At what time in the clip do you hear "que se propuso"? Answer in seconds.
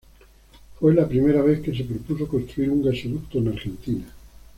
1.61-2.27